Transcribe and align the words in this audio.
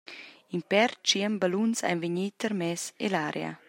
In 0.55 0.61
per 0.71 0.89
tschien 1.05 1.35
balluns 1.41 1.79
ein 1.89 1.99
vegni 2.03 2.27
tarmess 2.39 2.83
ell’aria. 3.05 3.51